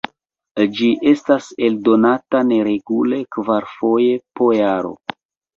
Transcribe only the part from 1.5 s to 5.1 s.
eldonata neregule kvarfoje po jaro.